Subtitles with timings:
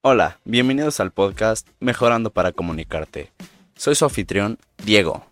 [0.00, 3.32] Hola, bienvenidos al podcast Mejorando para Comunicarte.
[3.74, 5.26] Soy su anfitrión, Diego.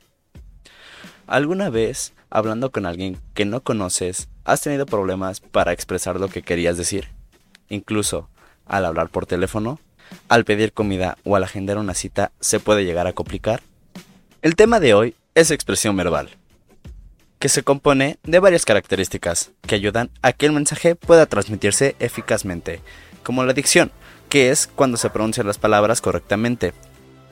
[1.28, 6.42] ¿Alguna vez, hablando con alguien que no conoces, has tenido problemas para expresar lo que
[6.42, 7.10] querías decir?
[7.68, 8.28] Incluso,
[8.66, 9.78] al hablar por teléfono,
[10.28, 13.62] al pedir comida o al agendar una cita, se puede llegar a complicar.
[14.42, 16.30] El tema de hoy es expresión verbal,
[17.38, 22.80] que se compone de varias características que ayudan a que el mensaje pueda transmitirse eficazmente,
[23.22, 23.92] como la dicción,
[24.28, 26.72] que es cuando se pronuncian las palabras correctamente,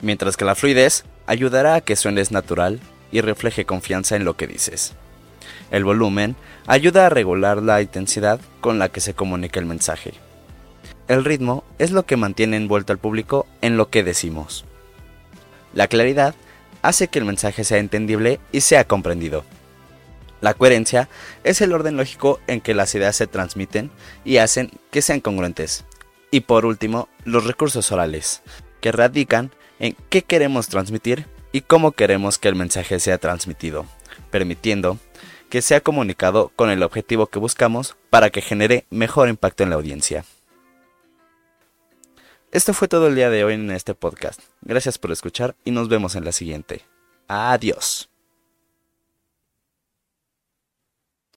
[0.01, 2.79] mientras que la fluidez ayudará a que suenes natural
[3.11, 4.93] y refleje confianza en lo que dices.
[5.71, 6.35] El volumen
[6.67, 10.13] ayuda a regular la intensidad con la que se comunica el mensaje.
[11.07, 14.65] El ritmo es lo que mantiene envuelto al público en lo que decimos.
[15.73, 16.35] La claridad
[16.81, 19.43] hace que el mensaje sea entendible y sea comprendido.
[20.41, 21.09] La coherencia
[21.43, 23.91] es el orden lógico en que las ideas se transmiten
[24.23, 25.85] y hacen que sean congruentes.
[26.31, 28.41] Y por último, los recursos orales,
[28.81, 33.85] que radican en qué queremos transmitir y cómo queremos que el mensaje sea transmitido,
[34.31, 34.97] permitiendo
[35.49, 39.75] que sea comunicado con el objetivo que buscamos para que genere mejor impacto en la
[39.75, 40.25] audiencia.
[42.51, 44.39] Esto fue todo el día de hoy en este podcast.
[44.61, 46.83] Gracias por escuchar y nos vemos en la siguiente.
[47.27, 48.09] Adiós.